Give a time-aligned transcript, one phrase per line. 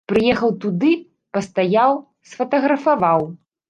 [0.11, 0.91] Прыехаў туды,
[1.39, 2.03] пастаяў,
[2.33, 3.33] сфатаграфаваў!